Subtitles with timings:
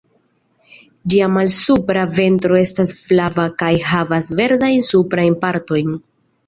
[1.13, 5.99] Ĝia malsupra ventro estas flava kaj havas verdajn suprajn partojn.